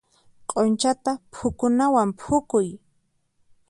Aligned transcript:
Q'unchata 0.51 1.11
phukunawan 1.35 2.09
phukuy. 2.21 2.67